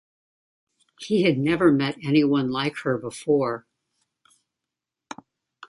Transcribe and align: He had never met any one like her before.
He 0.99 1.21
had 1.21 1.37
never 1.37 1.71
met 1.71 1.95
any 2.03 2.23
one 2.23 2.49
like 2.49 2.75
her 2.77 2.97
before. 2.97 3.67